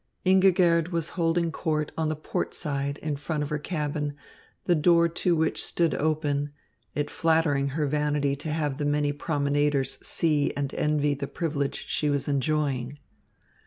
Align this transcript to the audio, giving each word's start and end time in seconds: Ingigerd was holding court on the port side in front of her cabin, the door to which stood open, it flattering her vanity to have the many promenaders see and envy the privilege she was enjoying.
Ingigerd 0.25 0.87
was 0.87 1.09
holding 1.09 1.51
court 1.51 1.91
on 1.95 2.09
the 2.09 2.15
port 2.15 2.55
side 2.55 2.97
in 3.03 3.17
front 3.17 3.43
of 3.43 3.49
her 3.49 3.59
cabin, 3.59 4.15
the 4.65 4.73
door 4.73 5.07
to 5.07 5.35
which 5.35 5.63
stood 5.63 5.93
open, 5.93 6.49
it 6.95 7.11
flattering 7.11 7.67
her 7.77 7.85
vanity 7.85 8.35
to 8.37 8.49
have 8.51 8.79
the 8.79 8.85
many 8.85 9.11
promenaders 9.11 9.99
see 10.01 10.51
and 10.57 10.73
envy 10.73 11.13
the 11.13 11.27
privilege 11.27 11.85
she 11.87 12.09
was 12.09 12.27
enjoying. 12.27 12.97